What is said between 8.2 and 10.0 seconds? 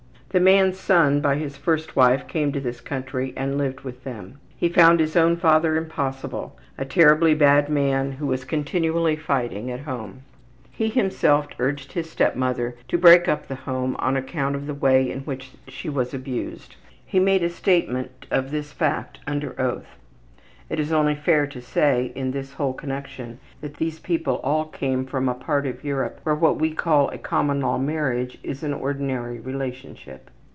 was continually fighting at